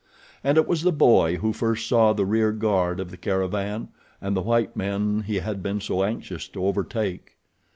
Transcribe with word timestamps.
And 0.43 0.57
it 0.57 0.67
was 0.67 0.81
the 0.81 0.91
boy 0.91 1.35
who 1.35 1.53
first 1.53 1.85
saw 1.87 2.11
the 2.11 2.25
rear 2.25 2.51
guard 2.51 2.99
of 2.99 3.11
the 3.11 3.17
caravan 3.17 3.89
and 4.19 4.35
the 4.35 4.41
white 4.41 4.75
men 4.75 5.25
he 5.27 5.35
had 5.35 5.61
been 5.61 5.79
so 5.79 6.03
anxious 6.03 6.47
to 6.47 6.65
overtake. 6.65 7.37